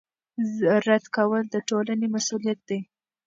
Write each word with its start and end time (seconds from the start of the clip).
رد 0.87 1.05
کول 1.15 1.43
د 1.49 1.55
ټولنې 1.69 2.07
مسوولیت 2.13 2.59
دی 2.69 2.79